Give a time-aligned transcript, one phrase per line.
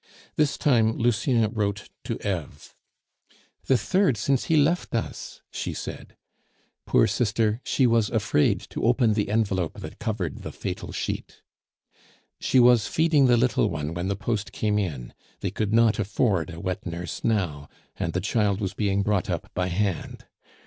[0.35, 2.73] This time Lucien wrote to Eve.
[3.67, 6.17] "The third since he left us!" she said.
[6.87, 11.43] Poor sister, she was afraid to open the envelope that covered the fatal sheet.
[12.39, 16.49] She was feeding the little one when the post came in; they could not afford
[16.49, 20.25] a wet nurse now, and the child was being brought up by hand.